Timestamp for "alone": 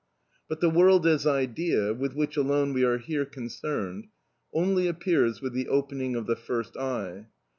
2.35-2.73